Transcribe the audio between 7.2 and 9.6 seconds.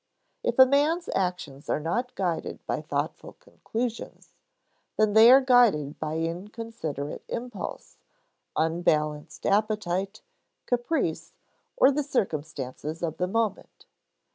impulse, unbalanced